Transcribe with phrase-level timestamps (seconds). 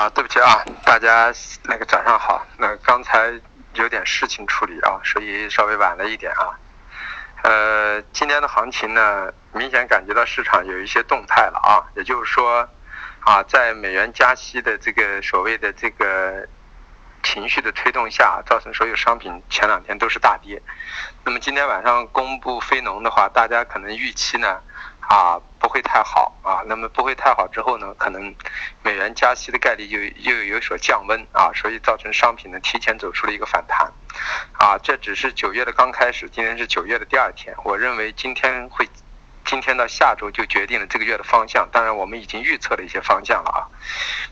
[0.00, 1.30] 啊，对不起啊，大家
[1.64, 2.46] 那个早上好。
[2.56, 3.38] 那刚才
[3.74, 6.56] 有点事情处理啊，所以稍微晚了一点啊。
[7.42, 12.66] 呃，今天的行情呢，明显感觉到市场有一些动态了啊，也就是说，
[13.26, 16.48] 啊，在美元加息的这个所谓的这个
[17.22, 20.62] 情绪的推动下，造成所有商品前两天都是大跌。
[21.26, 24.62] 那么今天晚上公布非农的话，大家可能预期呢？
[25.10, 26.62] 啊，不会太好啊。
[26.66, 28.32] 那么不会太好之后呢，可能
[28.84, 29.98] 美元加息的概率又
[30.32, 33.92] 又有所降温啊，所以造成商品呢提前走出了一个反弹。
[34.52, 37.52] 啊，这只是九月的刚开始，今天是九月的第二天。
[37.64, 38.88] 我认为今天会，
[39.44, 41.68] 今天到下周就决定了这个月的方向。
[41.70, 43.66] 当然，我们已经预测了一些方向了啊，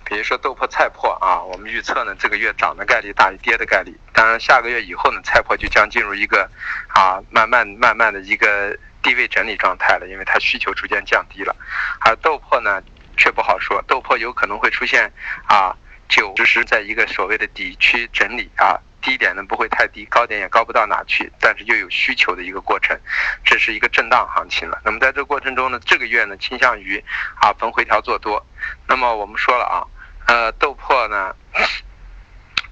[0.05, 3.95] 比如说豆粕、菜粕啊，我们预测呢这个月涨的概率大于跌的概率。
[4.13, 6.51] 当然，下个月以后呢，菜粕就将进入一个
[6.89, 8.79] 啊慢慢慢慢的一个。
[9.01, 11.55] 低位整理状态了，因为它需求逐渐降低了，
[12.01, 12.83] 而豆粕呢
[13.17, 15.11] 却不好说，豆粕有可能会出现
[15.47, 15.73] 啊
[16.09, 22.99] 九十在一个所谓的底区整理啊，低点呢不会太低，高点也高不到哪去，但是又有需求的一个过程，
[23.45, 24.81] 这是一个震荡行情了。
[24.85, 27.03] 那么在这个过程中呢，这个月呢倾向于
[27.41, 28.45] 啊逢回调做多。
[28.87, 29.87] 那么我们说了啊，
[30.27, 31.35] 呃豆粕呢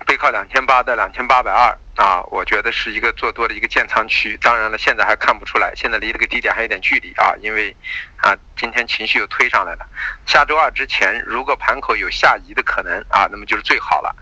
[0.07, 1.77] 背靠两千八到两千八百二。
[1.97, 4.37] 啊，我觉得是一个做多的一个建仓区。
[4.43, 7.33] 当然了，现在还看不出来，现在离这个低点还有点距离啊。
[7.41, 7.75] 因为
[8.19, 9.87] 啊，今天情绪又推上来了。
[10.27, 14.15] 下周二之前，如果盘口有下移的可能啊，那么就是最好了。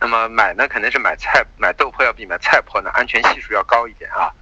[0.00, 4.32] 那么买呢，肯定是买菜买豆粕要比买菜粕呢安全系数要高一点啊。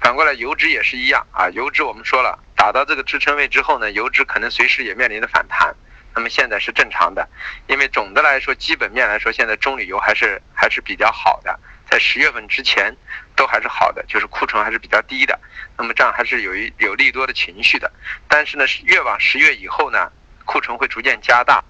[0.00, 1.50] 反过来，油脂也是一样啊。
[1.50, 5.74] 油脂我们说了，打到这个支撑位之后呢，油脂可能随时也面临着反弹。
[6.14, 7.28] 那么现在是正常的，
[7.66, 11.58] 因为总的来说，基本面来说，现在中旅游还是还是比较好的。
[11.90, 12.94] 在十月份之前，
[13.36, 15.38] 都还是好的，就是库存还是比较低的，
[15.76, 17.90] 那么这样还是有一有利多的情绪的。
[18.28, 20.10] 但是呢，越往十月以后呢，
[20.44, 21.62] 库存会逐渐加大。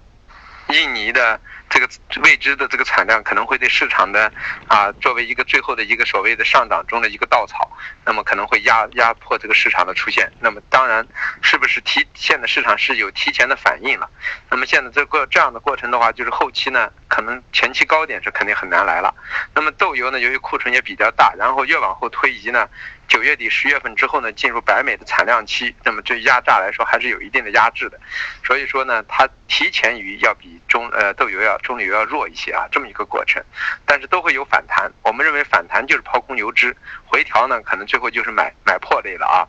[0.69, 1.39] 印尼的
[1.73, 1.89] 这个
[2.21, 4.31] 未知的这个产量可能会对市场的
[4.67, 7.67] 啊作为一个最后的一个所谓的上涨中的一个稻草，
[8.05, 10.31] 那么可能会压压迫这个市场的出现。
[10.39, 11.03] 那么当然，
[11.41, 14.07] 是不是提现在市场是有提前的反应了？
[14.51, 19.11] 那么现在这个这样的过程的话，就是后期呢，可能前期高点是肯定很难来了。
[19.55, 22.69] 那么豆油呢，由于库存也比较大，然后越往后推移呢。
[23.05, 27.99] 九月底、十月份之后呢，进入白美的产量期，那么对压榨来说还是有一定的压制的，
[28.43, 33.43] 所以说呢，它提前于要比中呃豆油要中旅游要弱一些啊，这么一个过程，
[33.85, 34.91] 但是都会有反弹。
[35.01, 36.75] 我们认为反弹就是抛空油脂，
[37.05, 39.47] 回调呢可能最后就是买买破类了啊，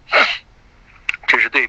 [1.26, 1.68] 这是对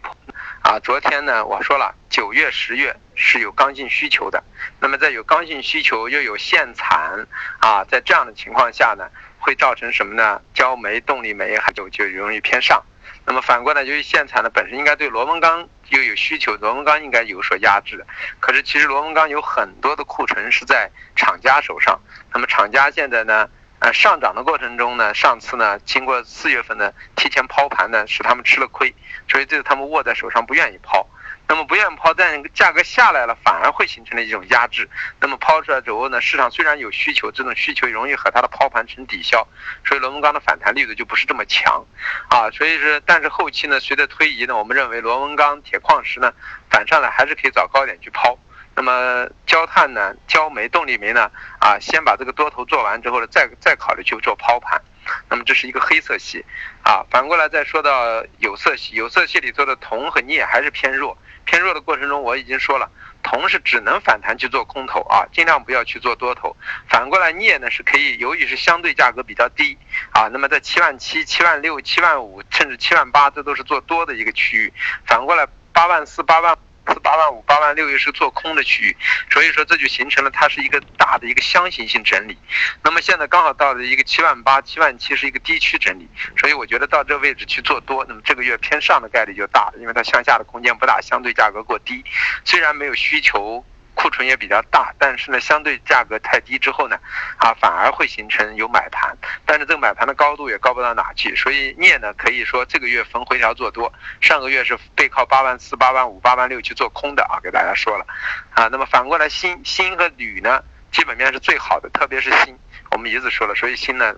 [0.62, 0.80] 啊。
[0.80, 4.44] 昨天呢我说了，九月、十月是有刚性需求的，
[4.80, 7.28] 那么在有刚性需求又有限产
[7.60, 9.10] 啊，在这样的情况下呢。
[9.38, 10.42] 会造成什么呢？
[10.56, 12.84] 焦煤、动力煤还就就容易偏上。
[13.26, 18.06] 那么反过来，由于限产呢，本身应该对螺纹钢又有需求，螺纹钢应该有所压制。
[18.40, 22.00] 可是其实螺纹钢有很多的库存是在厂家手上。
[22.34, 23.50] 那么厂家现在呢，
[23.80, 28.94] 呃，上涨的过程中呢，上次呢，经过四月份的提前抛盘呢，使他们吃了亏，
[29.28, 31.08] 所以这次他们握在手上不愿意抛。
[31.48, 34.90] 那么不愿抛，但价格下来了，反而会形成了一种压制。
[35.20, 39.48] 那么抛出来之后呢，市场虽然有需求，这种需求容易和它的抛盘成抵消，
[39.86, 41.86] 所以螺纹钢的反弹力度就不是这么强，
[42.30, 46.34] 啊，所以是，但是后期呢，随着推移呢，我们认为螺纹钢、铁矿石呢，
[46.70, 48.38] 反上来还是可以找高点去抛。
[48.76, 54.82] 那么焦炭呢、焦煤、动力煤呢，啊，先把这个多头做完之后呢，再再考虑去做抛盘。
[55.30, 56.44] 那么这是一个黑色系，
[56.84, 61.18] 啊，反过来再说到有色系，有色系里头的铜和镍还是偏弱。
[61.46, 62.90] 偏弱的过程中，我已经说了，
[63.22, 66.56] 铜是只能反弹去做空头啊，尽量不要去做多头。
[66.90, 69.78] 反过来，镍呢是可以，由于是相对价格比较低
[70.12, 74.74] 啊，那么在七万七、七万六、七万五，甚至七万八，这都是做多的一个区域。
[75.06, 76.58] 反过来，八万四、八万。
[76.88, 78.98] 四八万五、八万六又是做空的区域，
[79.32, 82.38] 所以说这就形成了它是一个大的一个箱型性整理。
[82.84, 86.08] 那么现在刚好到了一个七万八、七万七是一个低区整理，
[86.38, 92.04] 所以我觉得到这位置去做多，那么这个月偏上的概率就大了，因为它向下的空间不大，相对价格过低，
[92.44, 93.66] 虽然没有需求。
[94.06, 96.96] 库存也比较大，但是呢，相对价格太低之后呢，
[97.38, 99.18] 啊，反而会形成有买盘，
[99.48, 103.92] 但是这个买盘的高度也高不到哪去，所以镍呢，可以说这个月逢回调做多，
[104.22, 108.06] 上个月是背靠八万四、八万五、八万六去做空的啊，给大家说了，
[108.52, 112.56] 啊，那么反过来锌、锌和铝呢，基本面是最好的，特别是锌，
[112.92, 114.14] 我们一直说了，所以锌呢，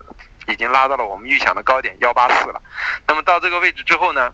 [0.47, 2.61] 已经拉到了我们预想的高点幺八四了，
[3.07, 4.33] 那么到这个位置之后呢，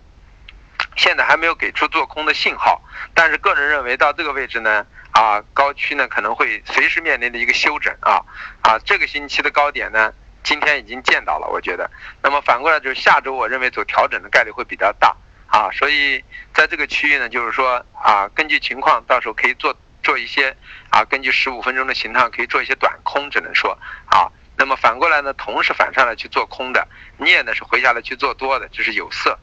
[0.95, 2.81] 现在还没有给出做空的信号，
[3.13, 4.86] 但是个人认为到这个位置呢。
[5.13, 8.18] 啊，高区呢可能会随时面临的一个休整啊
[8.63, 10.12] 啊，这个星期的高点呢，
[10.44, 11.88] 今天已经见到了，我觉得。
[12.24, 20.57] 那么反过来就是下周，我认为走调整的概率会比较大啊，所以在这个区域呢，就是说啊，根据情况，到时候可以做做一些
[20.89, 24.25] 啊，根据十五分钟的形态可以做一些短空，只能说啊。
[24.57, 26.88] 那么反过来呢，铜是反上来去做空的，
[27.19, 29.38] 镍呢是回下来去做多的，这是有色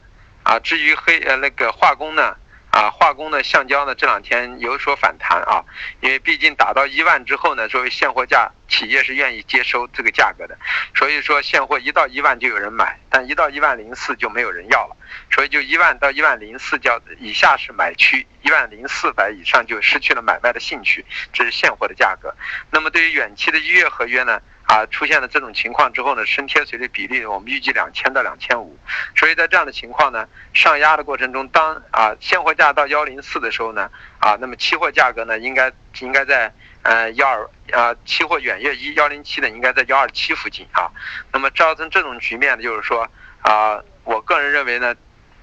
[0.51, 0.59] 啊。
[0.59, 2.35] 至于黑呃那个化工呢？
[2.71, 5.61] 啊，化工的橡胶呢，这两天有所反弹啊，
[5.99, 10.57] 因为毕竟打到一万之后呢，作为现货价，企业是愿意接收这个价格的，
[10.95, 14.95] 所以说现货一到一万就有人买，但一到一万零四就没有人要了，
[15.29, 22.33] 所以就一万到一万零四叫以下是买区，一万零四百以上就失去了买卖的兴趣，这是现货的价格。
[22.71, 24.39] 那么对于远期的一月合约呢？
[24.71, 28.79] 啊，出现了这种情况之后呢，深贴水的比例我们预计两千到两千五，
[29.17, 35.69] 所以在这样的情况呢，上压的过程中，当啊现货价到幺零四的时候呢，啊，那么期货价格呢，应该
[35.99, 36.49] 应该在
[36.83, 40.87] 呃幺二啊，期货远月一幺零七呢，应该在幺二七附近啊，
[41.33, 43.05] 那么造成这种局面呢，就是说
[43.41, 44.95] 啊，我个人认为呢，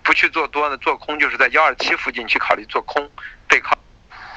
[0.03, 3.07] 不去做多呢，做空就是在幺二七附近去考虑做空
[3.47, 3.77] 对抗。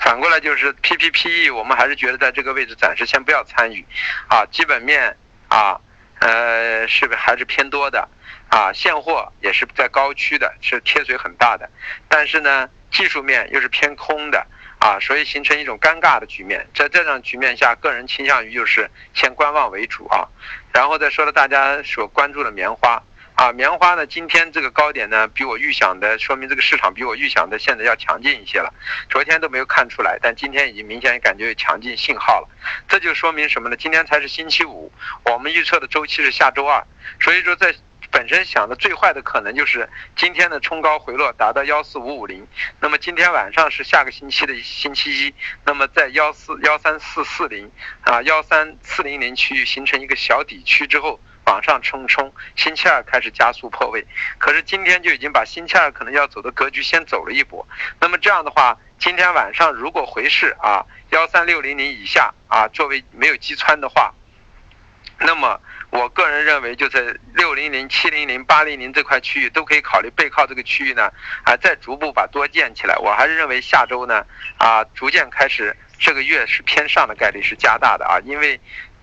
[0.04, 3.86] 反过来就是 P P P E，我们还是觉得在这个位置暂时先不要参与，
[4.28, 5.16] 啊，基本面
[5.48, 5.80] 啊，
[6.20, 8.10] 呃，是不还是偏多的，
[8.50, 11.70] 啊，现货也是在高区的，是贴水很大的，
[12.10, 14.44] 但是呢，技术面又是偏空的，
[14.80, 16.68] 啊，所以形成一种尴尬的局面。
[16.74, 20.28] 在这种局面下，个人倾向于就是先观望为主啊，
[20.74, 23.02] 然后再说了大家所关注的棉花。
[23.42, 24.06] 啊，棉花呢？
[24.06, 28.72] 今天这个高点呢，比我预想的，说明这个市场比我预想的现在要强劲一些了。
[29.10, 32.48] 昨天都没有看出来，但今天已经明显感觉有强劲信号了。
[32.88, 33.76] 这就说明什么呢？
[33.76, 34.92] 今天才是星期五，
[35.26, 36.86] 我们预测的周期是下周二。
[37.20, 37.74] 所以说，在
[38.12, 42.46] 本身想的最坏的可能就是今天的冲高回落达到幺四五五零，
[42.80, 45.34] 那么今天晚上是下个星期的星期一，
[45.66, 47.72] 那么在幺四幺三四四零
[48.02, 51.20] 啊幺三四零零区域形成一个小底区之后。
[51.52, 54.08] 往上冲冲，星期二开始加速破位，
[54.38, 57.68] 可是今天就已经把星期二可能要走的格局先走了一波。
[58.00, 64.14] 那么这样的话，今天晚上如果回市啊，幺三六零零以下啊，作为没有击穿的话，
[65.20, 65.60] 那么
[65.90, 67.02] 我个人认为就在
[67.34, 71.12] 六零零、七零零、八零零这块区域都可以考虑背靠这个区域呢，
[71.44, 72.96] 啊，再逐步把多建起来。
[72.96, 74.26] 我还是认为下周呢，
[74.56, 78.58] 啊，逐渐开始这个月是偏上的概率是加大的啊，因为。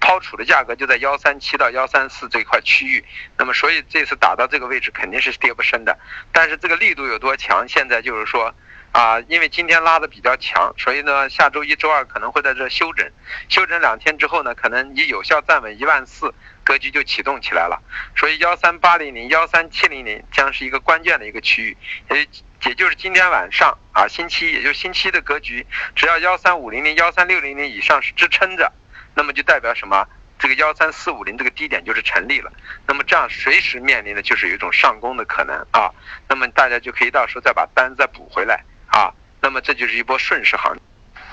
[0.08, 3.04] 抛储的价格就在幺三七到幺三四这块区域，
[3.36, 5.98] 那么所以这次打到这个位置肯定是跌不深的，
[6.32, 7.68] 但是这个力度有多强？
[7.68, 8.54] 现在就是说，
[8.90, 13.06] 啊，因为今天拉的比较强，所以呢，下周一周二可能会在这休整，
[13.50, 16.32] 休整两天之后呢，可能以有效站稳一万四
[16.64, 17.78] 格局就启动起来了，
[18.16, 21.76] 所以幺三八零零、幺三七零零将是一个关键的一个区域，
[22.16, 22.26] 也
[22.64, 28.72] 也就是今天晚上啊，星期一，也就是星期一的格局，只要幺三五零零、幺三六零零以上是支撑着。
[29.18, 30.06] 那么就代表什么？
[30.38, 32.52] 这个幺三四五零这个低点就是成立了。
[32.86, 35.90] 那么这样随时面临的就是有一种上攻的可能啊。
[36.28, 39.12] 那么大家就可以到时候再把单再补回来啊。
[39.40, 40.72] 那么这就是一波顺势行，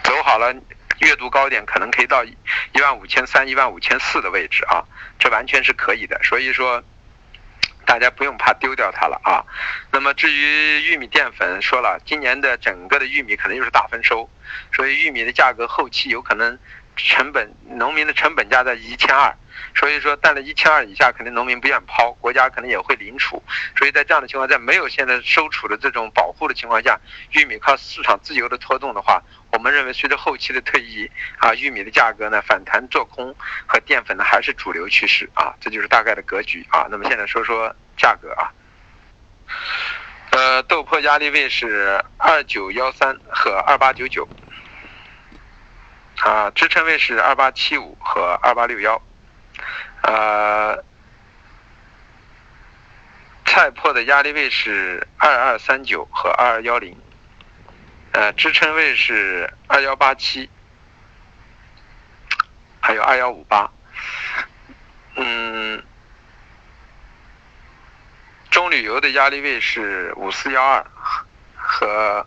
[0.03, 0.51] 走好了，
[0.97, 4.83] 月度高点可能可以到一万五千三、一万五千四的位置啊，
[5.19, 6.19] 这完全是可以的。
[6.23, 6.83] 所以说，
[7.85, 9.45] 大家不用怕丢掉它了啊。
[9.91, 14.27] 那么至于玉米淀粉，说了，今年的整个的玉米可能又是大丰收，
[14.73, 16.57] 所以玉米的价格后期有可能。
[16.95, 19.33] 成本，农民的成本价在一千二，
[19.75, 23.41] 所以说，但是一千二以下，肯定农民不愿抛，国家可能也会领储，
[23.77, 26.99] 所以在这样的情况，在没有现在收储的这种保护的情况下，
[27.31, 29.21] 玉米靠市场自由的拖动的话，
[29.51, 31.09] 我们认为随着后期的退役
[31.39, 33.35] 啊，玉米的价格呢反弹做空
[33.65, 36.87] 和淀粉呢还是主流趋势啊，这就是大概的格局啊。
[36.89, 38.51] 那么现在说说价格啊，
[40.31, 44.27] 呃，豆粕压力位是二九幺三和二八九九。
[46.25, 48.99] 啊，支撑位是二八七五和二八六幺，
[50.01, 50.75] 呃，
[53.45, 56.97] 菜粕的压力位是二二三九和二二幺零，
[58.13, 60.49] 呃，支撑位是二幺八七，
[62.79, 63.71] 还有二幺五八，
[65.17, 65.83] 嗯，
[68.49, 70.83] 中旅游的压力位是五四幺二
[71.55, 72.25] 和。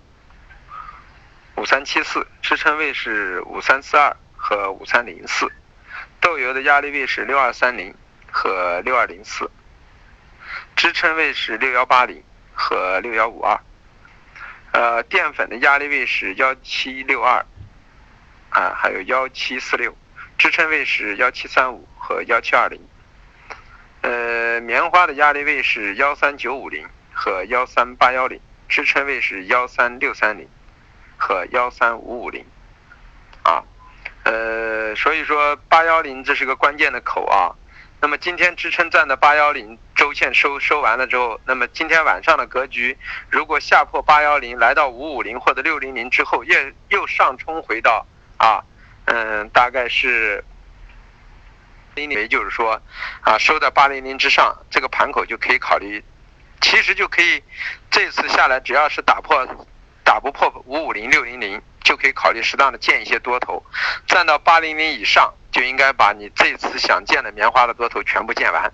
[1.58, 5.50] 五三七四支撑位是五三四二和五三零四，
[6.20, 7.92] 豆油的压力位是六二三零
[8.30, 9.50] 和六二零四，
[10.76, 12.22] 支撑位是六幺八零
[12.54, 13.58] 和六幺五二，
[14.70, 17.44] 呃，淀粉的压力位是幺七六二，
[18.50, 19.92] 啊，还有幺七四六，
[20.38, 22.80] 支撑位是幺七三五和幺七二零，
[24.02, 30.48] 呃，棉花的压力位是幺三九五零和幺三八幺零，支撑位是幺三六三零。
[31.18, 32.44] 和幺三五五零，
[33.42, 33.62] 啊，
[34.22, 37.52] 呃，所以说八幺零这是个关键的口啊。
[38.00, 42.96] 那么今天支撑站的八幺零，周线收收完了之后，那么今天晚上的格局，
[43.28, 46.56] 如果下破八幺零，来到五五零或者六零零之后，又
[46.90, 48.06] 又上冲回到
[48.36, 48.62] 啊，
[49.06, 50.44] 嗯，大概是
[51.96, 52.80] 零零，也就是说
[53.22, 56.00] 啊，收在八零零之上，这个盘口就可以考虑，
[56.60, 57.42] 其实就可以
[57.90, 59.44] 这次下来，只要是打破
[60.08, 63.62] 打不破五五零六零零，就可以考虑适当的建一些多头，
[64.06, 65.34] 站到八零零以上。
[65.50, 68.70] 就应该把你这次想建的棉花的多头全部建完，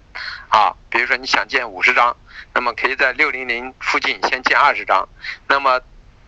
[0.49, 2.15] 啊，比如说你想建五十张，
[2.53, 5.09] 那么可以在六零零附近先建二十张，
[5.49, 5.81] 那么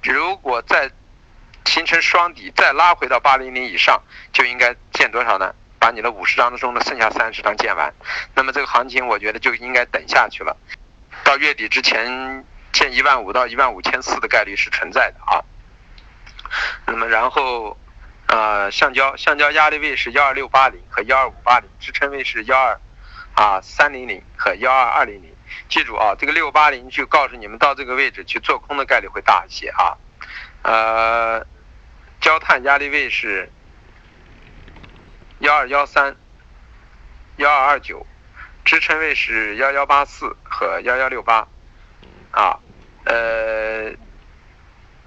[0.03, 0.91] 如果再
[1.67, 4.01] 形成双底，再拉回到八零零以上，
[4.33, 5.53] 就应该建多少呢？
[5.79, 7.93] 把你的五十张中的剩下三十张建完，
[8.35, 10.57] 那么这个行情我觉得就应该等下去了，
[11.25, 12.45] 到月底之前
[12.77, 15.41] 建一万五到一万五千四的概率是存在的啊，
[16.87, 17.77] 那么然后。
[18.29, 22.81] 呃，橡胶橡胶压力位是幺二六八零和幺二五八零，支撑位是幺二
[23.35, 25.33] 啊三零零和幺二二零零。
[25.69, 29.97] 记住啊，这个六八零就告诉你们到这个位置去做空的概率会大一些啊。
[30.63, 31.47] 呃，
[32.21, 33.49] 焦炭压力位是
[35.39, 36.17] 幺二幺三
[37.37, 38.05] 幺二二九，
[38.65, 41.47] 支撑位是幺幺八四和幺幺六八
[42.33, 42.59] 啊。
[43.07, 43.93] 呃，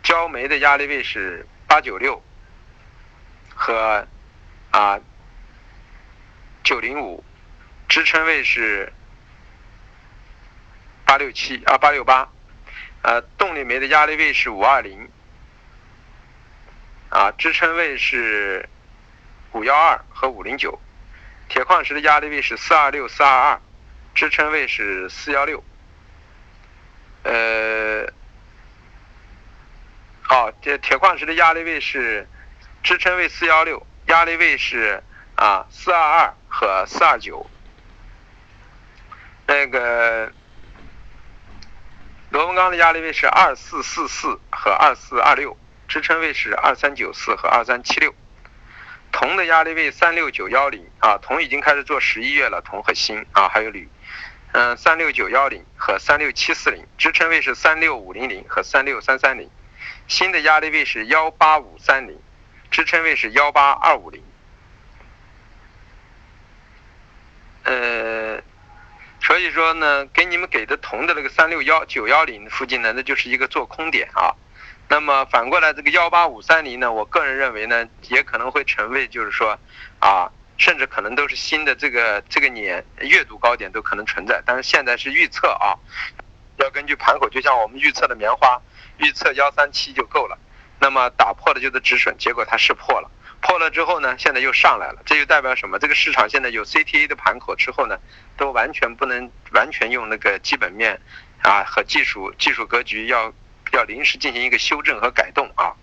[0.01, 2.21] 焦煤的压力位是八九六。
[3.61, 4.07] 和
[4.71, 4.97] 啊
[6.63, 7.21] 九零五
[7.89, 8.93] 支撑位是
[11.05, 12.29] 八六七啊八六八，
[13.01, 15.09] 呃动力煤的压力位是五二零
[17.09, 18.69] 啊支撑位是
[19.51, 20.79] 五幺二和五零九，
[21.49, 23.61] 铁矿石的压力位是四二六四二二，
[24.15, 25.61] 支撑位是四幺六，
[27.23, 28.05] 呃
[30.29, 32.27] 哦这铁矿石的压力位是。
[32.81, 35.03] 支撑位四幺六，压力位是
[35.35, 37.45] 啊四二二和四二九。
[39.45, 40.31] 那个
[42.29, 45.57] 螺纹钢的压力位是二四四四和二四二六，
[45.89, 48.15] 支撑位是二三九四和二三七六。
[49.11, 53.89] 铜的压力位三六九幺零啊，铜已经开始做十一月了，铜和锌啊还有铝，
[54.53, 59.51] 嗯三六九幺零和三六七四零，支撑位是三六五零零和三六三三零。
[60.09, 62.19] 新的压力位是幺八五三零。
[62.71, 64.21] 支撑位是幺八二五零，
[67.63, 68.39] 呃，
[69.19, 74.35] 所以说呢，给你们给的铜的那个三六幺九幺零附近呢，那就是一个做空点啊。
[74.87, 79.57] 那么反过来这个幺八五三零呢，我个人认为呢，也可能会成为就是说
[79.99, 84.39] 啊，甚至可能都是新的这个这个年月度高点都可能存在。
[84.45, 85.73] 但是现在是预测啊，
[86.57, 88.61] 要根据盘口，就像我们预测的棉花，
[88.99, 90.37] 预测幺三七就够了。
[90.79, 95.77] 那么打破的就是止损，结果它是破了，破了之后呢，现在又上来了，这就代表什么？
[95.77, 97.97] 这个市场现在有 CTA 的盘口之后呢，
[98.37, 101.01] 都完全不能完全用那个基本面
[101.41, 103.33] 啊和技术技术格局要
[103.73, 105.75] 要临时进行一个修正和改动啊。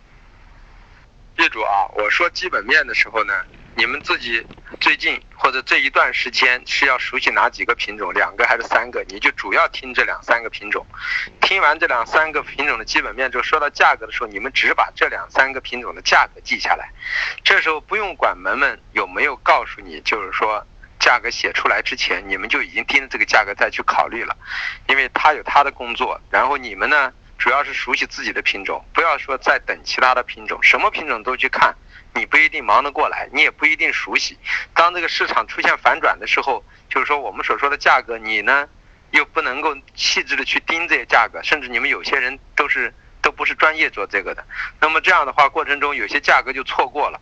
[1.37, 3.35] 记住啊，我说基本面的时候呢。
[3.77, 4.43] 你们自己
[4.81, 8.11] 最近或者这一段时间是要熟悉哪几个品种？
[8.15, 9.05] 两个还是三个？
[9.07, 10.85] 你就主要听这两三个品种。
[11.43, 16.91] 听完这两三个品种的基本面之后，说到价格的时候，你们只把这两三个品种的价格记下来。
[17.45, 20.67] 这时候不用管门门有没有告诉你，就是说
[20.99, 24.35] 价格写出来之前，你们就已经盯着这个价格再去考虑了，
[24.89, 26.19] 因为他有他的工作。
[26.31, 31.75] 然后你们呢，主要是熟悉自己的品种，不要说再等其他的品种，什么品种都去看。
[32.15, 34.39] 你不一定忙得过来，你也不一定熟悉。
[34.73, 38.67] 当这个市场出现反转的时候，就是说我们所说的价格，你呢
[39.11, 44.43] 又不能够细致的去盯这些价格，甚至你们有些人都是都不是专业做这个的。
[44.81, 47.21] 那么这样的话，过程中有些价格就错过了，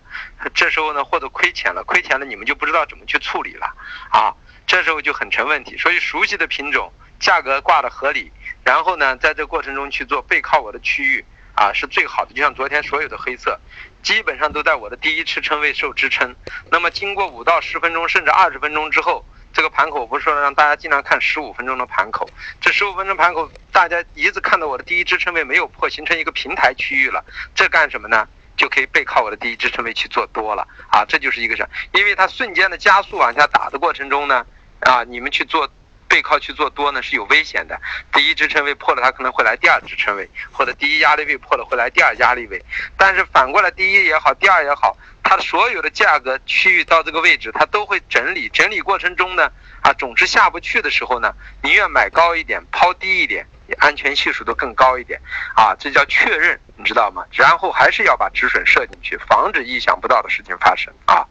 [0.54, 3.66] 这时候呢或者亏钱了，亏钱了你们就不知道怎么去处理了
[4.12, 4.32] 啊，
[4.64, 5.76] 这时候就很成问题。
[5.76, 8.30] 所以熟悉的品种，价格挂的合理，
[8.64, 11.24] 然后呢在这过程中去做背靠我的区域。
[11.56, 12.34] 啊，是最好的。
[12.34, 13.56] 就像昨天所有的黑色，
[14.02, 16.34] 基本上都在我的第一支撑位受支撑。
[16.68, 22.28] 那么经过五到十分钟，甚至二十分钟之后，这个盘口我不是说让大家尽量看十五分钟的盘口。
[22.60, 27.24] 这十五分钟盘口，大家一直看到我的第一支撑位没有破，形成一个平台区域了。
[27.54, 28.26] 这干什么呢？
[28.56, 30.66] 就可以背靠我的第一支撑位去做多了。
[30.90, 31.64] 啊，这就是一个啥？
[31.92, 34.44] 因为它瞬间的加速往下打的过程中呢，
[34.80, 35.70] 啊，你们去做。
[36.14, 37.76] 背靠去做多呢是有危险的，
[38.12, 42.64] 第一支撑位破了，它可能会来第二支撑位，或者第一压力位破了会来第二压力位。
[42.96, 48.48] 但是反过来，第一也好，第二也好，它所有的价格区域到这个位置，它都会整理。
[48.50, 49.50] 整理过程中呢，
[49.82, 53.44] 啊，总之下不去的时候呢，宁愿买高一点，抛低一点，
[53.78, 55.20] 安全系数都更高一点。
[55.56, 57.24] 啊，这叫确认，你知道吗？
[57.32, 61.26] 然后还是要把止损设进去，防止意想不到的事情发生啊。